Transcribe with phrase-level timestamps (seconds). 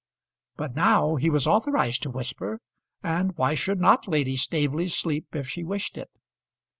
[0.57, 2.59] But now he was authorised to whisper,
[3.03, 6.09] and why should not Lady Staveley sleep if she wished it?